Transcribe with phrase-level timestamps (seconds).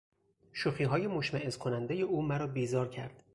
[0.53, 3.23] شوخیهای مشمئز کنندهی او مرا بیزار کرد.